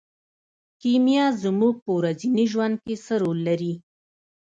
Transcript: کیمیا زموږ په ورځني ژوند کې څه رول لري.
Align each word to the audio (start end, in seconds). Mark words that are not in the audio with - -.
کیمیا 0.81 1.25
زموږ 1.43 1.75
په 1.85 1.91
ورځني 1.97 2.45
ژوند 2.51 2.75
کې 2.85 2.95
څه 3.05 3.13
رول 3.21 3.39
لري. 3.47 3.73